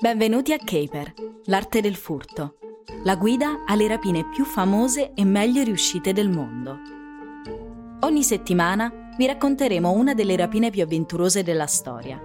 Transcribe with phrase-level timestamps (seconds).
[0.00, 2.56] Benvenuti a Caper, l'arte del furto,
[3.04, 6.78] la guida alle rapine più famose e meglio riuscite del mondo.
[8.00, 12.20] Ogni settimana vi racconteremo una delle rapine più avventurose della storia.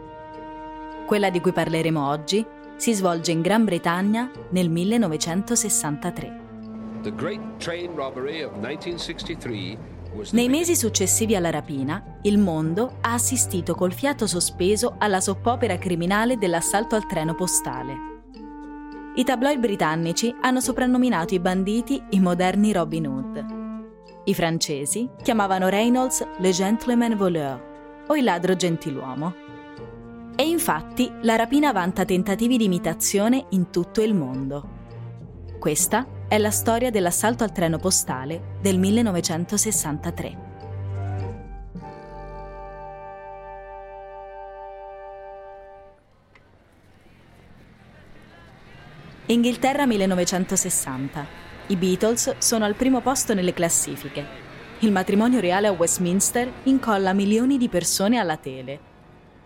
[1.06, 6.48] Quella di cui parleremo oggi si svolge in Gran Bretagna nel 1963.
[7.04, 9.99] The great train robbery of 1963 was the
[10.32, 16.38] Nei mesi successivi alla rapina, il mondo ha assistito col fiato sospeso alla soppopera criminale
[16.38, 18.08] dell'assalto al treno postale.
[19.16, 23.46] I tabloid britannici hanno soprannominato i banditi i moderni Robin Hood.
[24.26, 29.34] I francesi chiamavano Reynolds le gentleman voleur o il ladro gentiluomo.
[30.36, 34.78] E infatti la rapina vanta tentativi di imitazione in tutto il mondo.
[35.60, 40.38] Questa è la storia dell'assalto al treno postale del 1963.
[49.26, 51.26] Inghilterra 1960.
[51.68, 54.24] I Beatles sono al primo posto nelle classifiche.
[54.80, 58.80] Il matrimonio reale a Westminster incolla milioni di persone alla tele.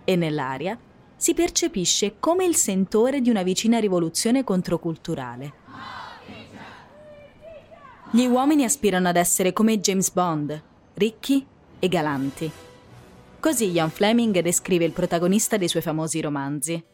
[0.04, 0.78] E nell'aria
[1.16, 5.63] si percepisce come il sentore di una vicina rivoluzione controculturale.
[8.16, 10.62] Gli uomini aspirano ad essere come James Bond,
[10.94, 11.44] ricchi
[11.80, 12.52] e galanti.
[13.40, 16.86] Così Ian Fleming descrive il protagonista dei suoi famosi romanzi.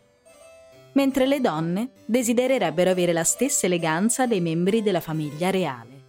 [0.93, 6.05] Mentre le donne desidererebbero avere la stessa eleganza dei membri della famiglia reale.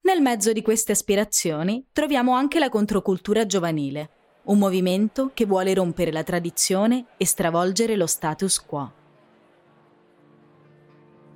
[0.00, 4.08] Nel mezzo di queste aspirazioni troviamo anche la controcultura giovanile,
[4.44, 9.04] un movimento che vuole rompere la tradizione e stravolgere lo status quo.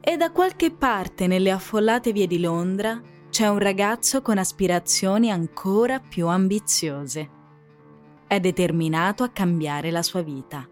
[0.03, 6.01] E da qualche parte nelle affollate vie di Londra c'è un ragazzo con aspirazioni ancora
[6.01, 7.31] più ambiziose.
[8.27, 10.67] È determinato a cambiare la sua vita.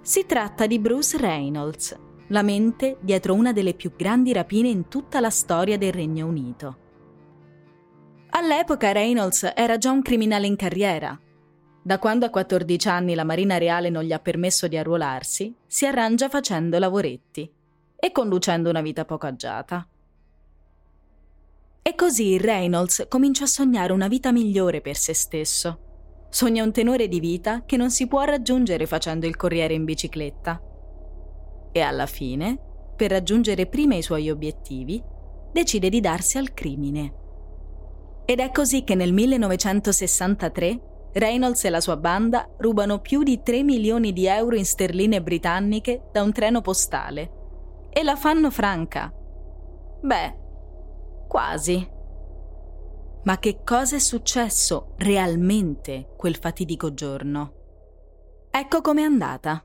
[0.00, 5.18] Si tratta di Bruce Reynolds, la mente dietro una delle più grandi rapine in tutta
[5.18, 6.78] la storia del Regno Unito.
[8.30, 11.18] All'epoca Reynolds era già un criminale in carriera.
[11.82, 15.86] Da quando a 14 anni la Marina Reale non gli ha permesso di arruolarsi, si
[15.86, 17.54] arrangia facendo lavoretti
[17.98, 19.86] e conducendo una vita poco agiata.
[21.82, 25.78] E così Reynolds comincia a sognare una vita migliore per se stesso.
[26.28, 30.60] Sogna un tenore di vita che non si può raggiungere facendo il corriere in bicicletta.
[31.70, 32.58] E alla fine,
[32.96, 35.00] per raggiungere prima i suoi obiettivi,
[35.52, 37.14] decide di darsi al crimine.
[38.24, 40.80] Ed è così che nel 1963
[41.12, 46.08] Reynolds e la sua banda rubano più di 3 milioni di euro in sterline britanniche
[46.10, 47.35] da un treno postale
[47.96, 49.10] e la fanno franca.
[50.02, 50.36] Beh,
[51.26, 51.90] quasi.
[53.24, 57.54] Ma che cosa è successo realmente quel fatidico giorno?
[58.50, 59.64] Ecco com'è andata.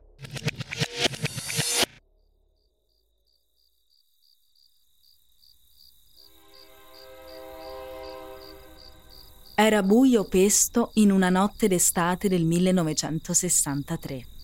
[9.56, 14.41] Era buio pesto in una notte d'estate del 1963.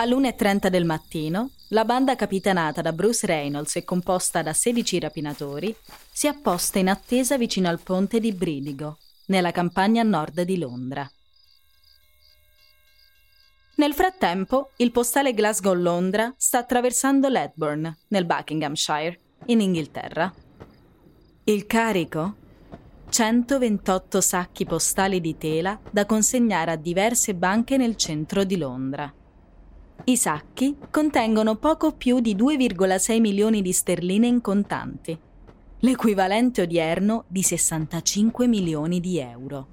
[0.00, 5.76] All'1.30 del mattino, la banda capitanata da Bruce Reynolds e composta da 16 rapinatori
[6.10, 11.06] si apposta in attesa vicino al ponte di Bridigo, nella campagna nord di Londra.
[13.74, 20.32] Nel frattempo, il postale Glasgow-Londra sta attraversando Ledburn, nel Buckinghamshire, in Inghilterra.
[21.44, 22.36] Il carico?
[23.10, 29.12] 128 sacchi postali di tela da consegnare a diverse banche nel centro di Londra.
[30.10, 35.16] I sacchi contengono poco più di 2,6 milioni di sterline in contanti,
[35.78, 39.68] l'equivalente odierno di 65 milioni di euro.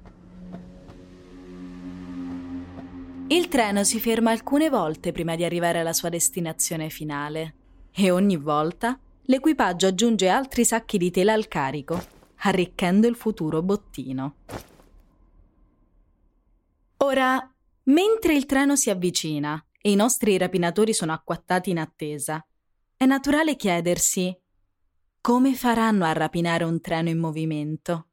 [3.26, 7.54] Il treno si ferma alcune volte prima di arrivare alla sua destinazione finale
[7.90, 12.00] e ogni volta l'equipaggio aggiunge altri sacchi di tela al carico,
[12.42, 14.36] arricchendo il futuro bottino.
[16.98, 17.52] Ora,
[17.82, 22.44] mentre il treno si avvicina e i nostri rapinatori sono acquattati in attesa,
[22.94, 24.36] è naturale chiedersi
[25.20, 28.08] come faranno a rapinare un treno in movimento?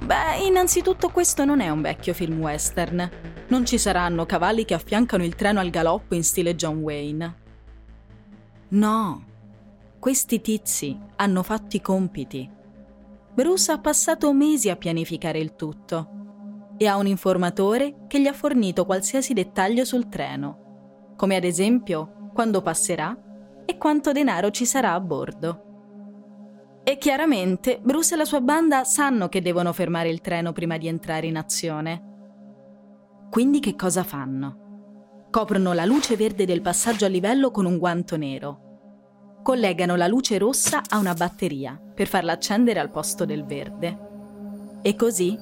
[0.00, 3.10] Beh, innanzitutto questo non è un vecchio film western.
[3.48, 7.42] Non ci saranno cavalli che affiancano il treno al galoppo in stile John Wayne.
[8.68, 9.24] No,
[9.98, 12.48] questi tizi hanno fatto i compiti.
[13.34, 16.15] Bruce ha passato mesi a pianificare il tutto
[16.76, 22.30] e ha un informatore che gli ha fornito qualsiasi dettaglio sul treno, come ad esempio
[22.34, 23.16] quando passerà
[23.64, 25.62] e quanto denaro ci sarà a bordo.
[26.84, 30.86] E chiaramente Bruce e la sua banda sanno che devono fermare il treno prima di
[30.86, 32.04] entrare in azione.
[33.28, 35.26] Quindi che cosa fanno?
[35.30, 39.40] Coprono la luce verde del passaggio a livello con un guanto nero.
[39.42, 43.98] Collegano la luce rossa a una batteria per farla accendere al posto del verde.
[44.82, 45.36] E così,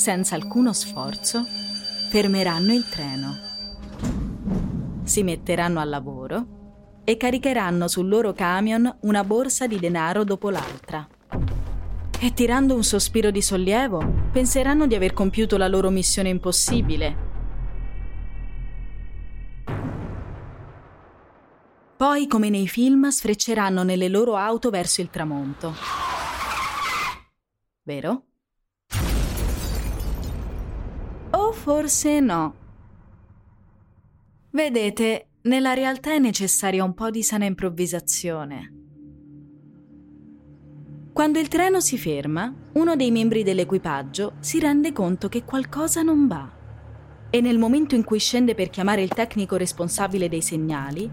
[0.00, 1.44] senza alcuno sforzo,
[2.08, 3.36] fermeranno il treno.
[5.02, 11.06] Si metteranno al lavoro e caricheranno sul loro camion una borsa di denaro dopo l'altra.
[12.18, 17.28] E tirando un sospiro di sollievo, penseranno di aver compiuto la loro missione impossibile.
[21.98, 25.74] Poi, come nei film, sfrecceranno nelle loro auto verso il tramonto.
[27.82, 28.24] Vero?
[31.60, 32.54] Forse no.
[34.50, 38.74] Vedete, nella realtà è necessaria un po' di sana improvvisazione.
[41.12, 46.26] Quando il treno si ferma, uno dei membri dell'equipaggio si rende conto che qualcosa non
[46.26, 46.50] va
[47.28, 51.08] e nel momento in cui scende per chiamare il tecnico responsabile dei segnali,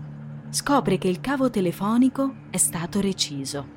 [0.50, 3.76] scopre che il cavo telefonico è stato reciso.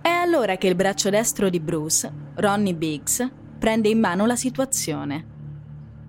[0.00, 3.28] È allora che il braccio destro di Bruce, Ronnie Biggs,
[3.58, 5.34] prende in mano la situazione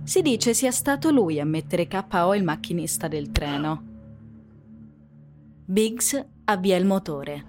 [0.07, 3.83] si dice sia stato lui a mettere KO il macchinista del treno.
[5.65, 7.45] Biggs avvia il motore.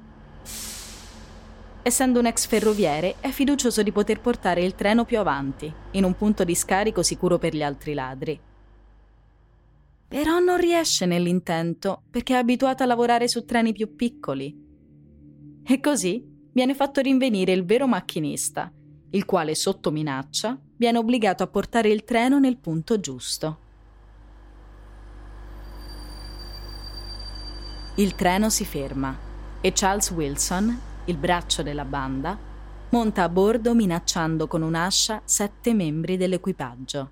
[1.82, 6.16] Essendo un ex ferroviere, è fiducioso di poter portare il treno più avanti, in un
[6.16, 8.40] punto di scarico sicuro per gli altri ladri.
[10.08, 14.52] Però non riesce nell'intento perché è abituato a lavorare su treni più piccoli.
[15.62, 18.72] E così viene fatto rinvenire il vero macchinista,
[19.10, 23.58] il quale sotto minaccia viene obbligato a portare il treno nel punto giusto.
[27.96, 29.16] Il treno si ferma
[29.60, 32.38] e Charles Wilson, il braccio della banda,
[32.90, 37.10] monta a bordo minacciando con un'ascia sette membri dell'equipaggio.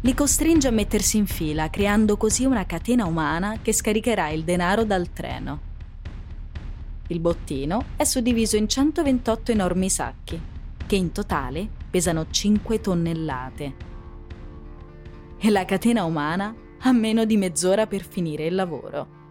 [0.00, 4.84] Li costringe a mettersi in fila, creando così una catena umana che scaricherà il denaro
[4.84, 5.72] dal treno.
[7.06, 10.38] Il bottino è suddiviso in 128 enormi sacchi,
[10.86, 13.74] che in totale pesano 5 tonnellate.
[15.38, 19.22] E la catena umana ha meno di mezz'ora per finire il lavoro.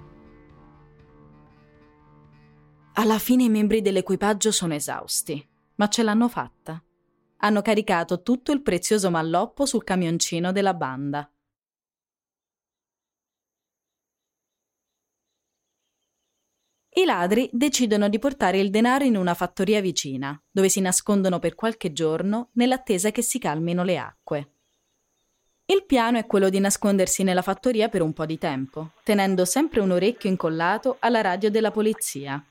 [2.94, 5.44] Alla fine i membri dell'equipaggio sono esausti,
[5.76, 6.82] ma ce l'hanno fatta.
[7.38, 11.28] Hanno caricato tutto il prezioso malloppo sul camioncino della banda.
[16.96, 21.56] I ladri decidono di portare il denaro in una fattoria vicina, dove si nascondono per
[21.56, 24.52] qualche giorno nell'attesa che si calmino le acque.
[25.66, 29.80] Il piano è quello di nascondersi nella fattoria per un po' di tempo, tenendo sempre
[29.80, 32.44] un orecchio incollato alla radio della polizia.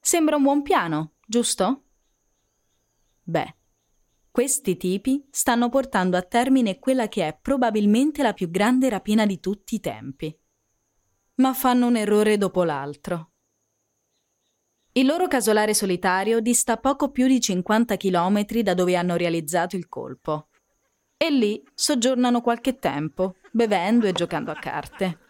[0.00, 1.84] Sembra un buon piano, giusto?
[3.22, 3.54] Beh,
[4.30, 9.40] questi tipi stanno portando a termine quella che è probabilmente la più grande rapina di
[9.40, 10.36] tutti i tempi.
[11.36, 13.31] Ma fanno un errore dopo l'altro.
[14.94, 19.88] Il loro casolare solitario dista poco più di 50 km da dove hanno realizzato il
[19.88, 20.48] colpo.
[21.16, 25.20] E lì soggiornano qualche tempo, bevendo e giocando a carte.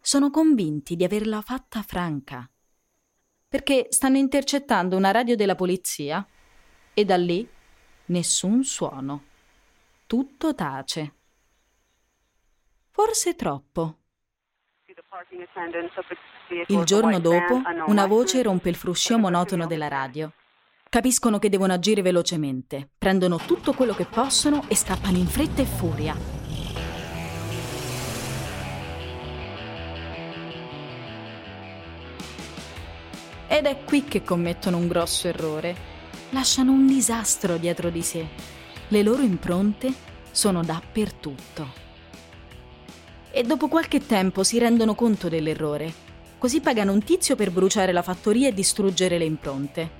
[0.00, 2.48] Sono convinti di averla fatta franca,
[3.48, 6.24] perché stanno intercettando una radio della polizia
[6.94, 7.48] e da lì
[8.06, 9.24] nessun suono.
[10.06, 11.14] Tutto tace.
[12.90, 13.96] Forse troppo.
[16.66, 20.32] Il giorno dopo, una voce rompe il fruscio monotono della radio.
[20.88, 25.64] Capiscono che devono agire velocemente, prendono tutto quello che possono e scappano in fretta e
[25.64, 26.14] furia.
[33.48, 35.90] Ed è qui che commettono un grosso errore.
[36.30, 38.26] lasciano un disastro dietro di sé.
[38.88, 39.92] Le loro impronte
[40.30, 41.80] sono dappertutto.
[43.30, 46.10] E dopo qualche tempo si rendono conto dell'errore,
[46.42, 49.90] così pagano un tizio per bruciare la fattoria e distruggere le impronte.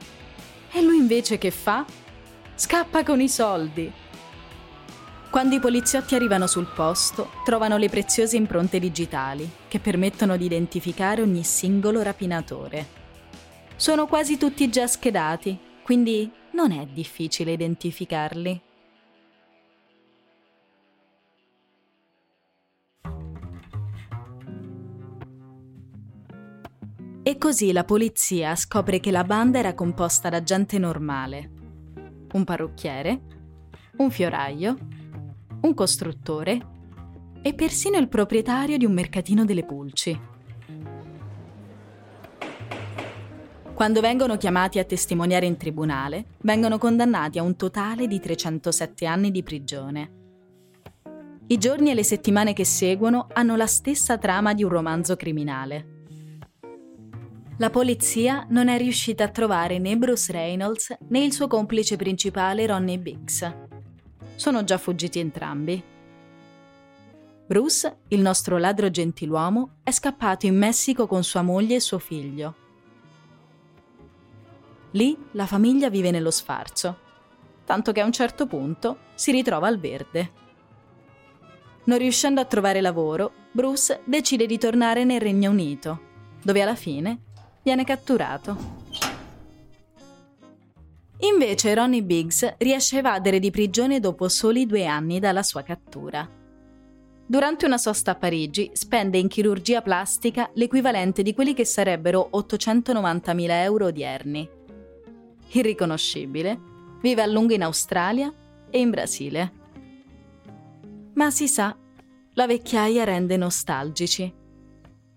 [0.73, 1.87] E lui invece che fa?
[2.57, 3.93] Scappa con i soldi.
[5.31, 11.23] Quando i poliziotti arrivano sul posto, trovano le preziose impronte digitali che permettono di identificare
[11.23, 12.87] ogni singolo rapinatore.
[13.77, 18.61] Sono quasi tutti già schedati, quindi non è difficile identificarli.
[27.25, 31.51] E così la polizia scopre che la banda era composta da gente normale.
[32.33, 33.21] Un parrucchiere,
[33.99, 34.77] un fioraio,
[35.61, 36.61] un costruttore
[37.41, 40.21] e persino il proprietario di un mercatino delle pulci.
[43.73, 49.31] Quando vengono chiamati a testimoniare in tribunale, vengono condannati a un totale di 307 anni
[49.31, 50.11] di prigione.
[51.47, 56.02] I giorni e le settimane che seguono hanno la stessa trama di un romanzo criminale.
[57.59, 62.67] La polizia non è riuscita a trovare né Bruce Reynolds né il suo complice principale
[62.67, 63.55] Ronnie Biggs.
[64.37, 65.83] Sono già fuggiti entrambi.
[67.47, 72.55] Bruce, il nostro ladro gentiluomo, è scappato in Messico con sua moglie e suo figlio.
[74.93, 76.99] Lì la famiglia vive nello sfarzo,
[77.67, 80.33] tanto che a un certo punto si ritrova al verde.
[81.85, 86.01] Non riuscendo a trovare lavoro, Bruce decide di tornare nel Regno Unito,
[86.43, 87.31] dove alla fine
[87.63, 88.81] viene catturato.
[91.21, 96.29] Invece Ronnie Biggs riesce a evadere di prigione dopo soli due anni dalla sua cattura.
[97.25, 103.51] Durante una sosta a Parigi spende in chirurgia plastica l'equivalente di quelli che sarebbero 890.000
[103.63, 104.49] euro odierni.
[105.53, 106.61] Irriconoscibile,
[107.01, 108.33] vive a lungo in Australia
[108.69, 109.53] e in Brasile.
[111.15, 111.77] Ma si sa,
[112.35, 114.41] la vecchiaia rende nostalgici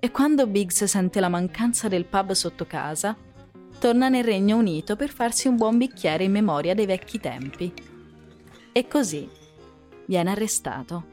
[0.05, 3.17] e quando Biggs sente la mancanza del pub sotto casa,
[3.79, 7.74] torna nel Regno Unito per farsi un buon bicchiere in memoria dei vecchi tempi.
[8.71, 9.27] E così
[10.05, 11.05] viene arrestato.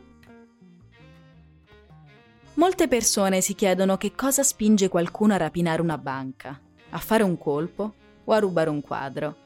[2.55, 7.39] Molte persone si chiedono che cosa spinge qualcuno a rapinare una banca, a fare un
[7.39, 9.37] colpo o a rubare un quadro.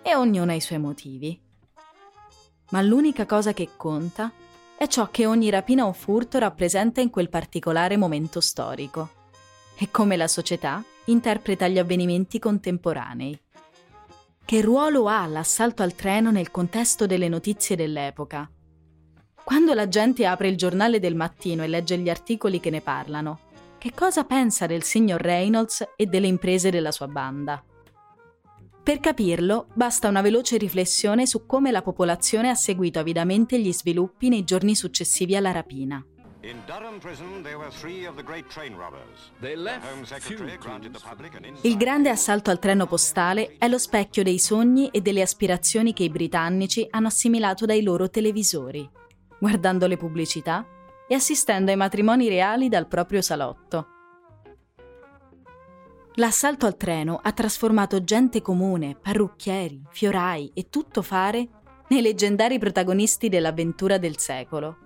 [0.00, 1.38] E ognuno ha i suoi motivi.
[2.70, 4.47] Ma l'unica cosa che conta è
[4.86, 9.10] ciò che ogni rapina o furto rappresenta in quel particolare momento storico
[9.76, 13.40] e come la società interpreta gli avvenimenti contemporanei.
[14.44, 18.50] Che ruolo ha l'assalto al treno nel contesto delle notizie dell'epoca?
[19.44, 23.40] Quando la gente apre il giornale del mattino e legge gli articoli che ne parlano,
[23.78, 27.62] che cosa pensa del signor Reynolds e delle imprese della sua banda?
[28.88, 34.30] Per capirlo, basta una veloce riflessione su come la popolazione ha seguito avidamente gli sviluppi
[34.30, 36.02] nei giorni successivi alla rapina.
[41.60, 46.04] Il grande assalto al treno postale è lo specchio dei sogni e delle aspirazioni che
[46.04, 48.88] i britannici hanno assimilato dai loro televisori,
[49.38, 50.66] guardando le pubblicità
[51.06, 53.97] e assistendo ai matrimoni reali dal proprio salotto.
[56.18, 61.46] L'assalto al treno ha trasformato gente comune, parrucchieri, fiorai e tutto fare
[61.90, 64.78] nei leggendari protagonisti dell'avventura del secolo.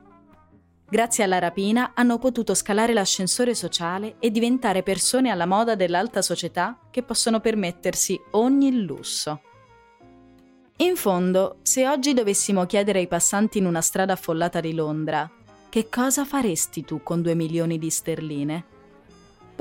[0.86, 6.78] Grazie alla rapina hanno potuto scalare l'ascensore sociale e diventare persone alla moda dell'alta società
[6.90, 9.40] che possono permettersi ogni lusso.
[10.76, 15.30] In fondo, se oggi dovessimo chiedere ai passanti in una strada affollata di Londra
[15.70, 18.71] che cosa faresti tu con due milioni di sterline?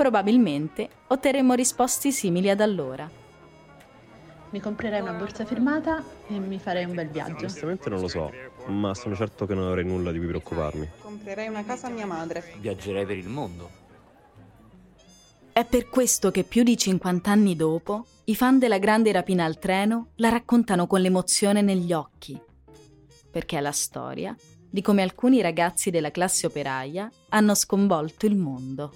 [0.02, 3.08] Probabilmente otterremo risposte simili ad allora.
[4.50, 7.44] Mi comprerei una borsa firmata e mi farei un bel viaggio.
[7.44, 8.32] Onestamente non lo so,
[8.66, 10.88] ma sono certo che non avrei nulla di cui preoccuparmi.
[11.00, 12.42] Comprerei una casa a mia madre.
[12.58, 13.70] Viaggerei per il mondo.
[15.52, 19.60] È per questo che più di 50 anni dopo, i fan della grande rapina al
[19.60, 22.36] treno la raccontano con l'emozione negli occhi.
[23.30, 24.34] Perché è la storia
[24.68, 28.92] di come alcuni ragazzi della classe operaia hanno sconvolto il mondo.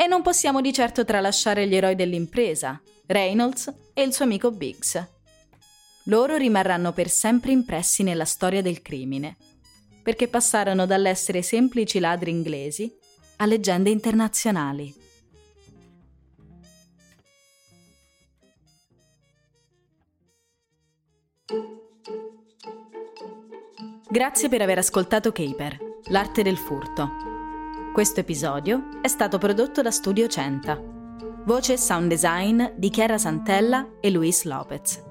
[0.00, 5.04] E non possiamo di certo tralasciare gli eroi dell'impresa, Reynolds e il suo amico Biggs.
[6.04, 9.36] Loro rimarranno per sempre impressi nella storia del crimine,
[10.00, 12.88] perché passarono dall'essere semplici ladri inglesi
[13.38, 14.94] a leggende internazionali.
[24.08, 25.76] Grazie per aver ascoltato Caper,
[26.10, 27.27] l'arte del furto
[27.98, 30.80] questo episodio è stato prodotto da Studio Centa.
[31.44, 35.02] Voce e sound design di Chiara Santella e Luis Lopez.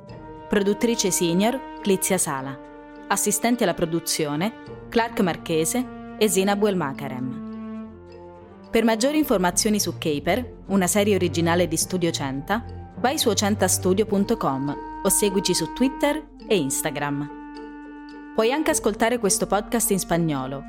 [0.47, 2.57] Produttrice senior Clizia Sala.
[3.09, 7.89] Assistenti alla produzione Clark Marchese e Zina Buelmakarem.
[8.71, 12.63] Per maggiori informazioni su Caper, una serie originale di Studio Centa,
[12.99, 18.33] vai su ocentastudio.com o seguici su Twitter e Instagram.
[18.33, 20.63] Puoi anche ascoltare questo podcast in spagnolo.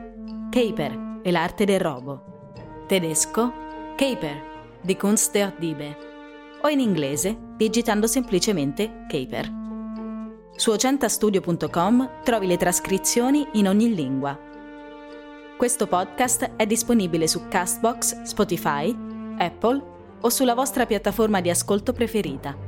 [0.50, 2.54] Caper e l'arte del robo.
[2.86, 3.52] Tedesco
[3.96, 5.96] Caper di Kunst der Diebe
[6.62, 9.52] o in inglese digitando semplicemente Caper.
[10.56, 14.36] Su ocentastudio.com trovi le trascrizioni in ogni lingua.
[15.56, 18.96] Questo podcast è disponibile su Castbox, Spotify,
[19.38, 19.82] Apple
[20.20, 22.67] o sulla vostra piattaforma di ascolto preferita.